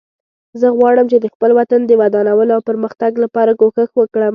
زه 0.59 0.67
غواړم 0.77 1.05
چې 1.11 1.17
د 1.19 1.25
خپل 1.33 1.51
وطن 1.59 1.81
د 1.85 1.91
ودانولو 2.01 2.51
او 2.57 2.61
پرمختګ 2.69 3.11
لپاره 3.23 3.51
کوښښ 3.59 3.89
وکړم 3.97 4.29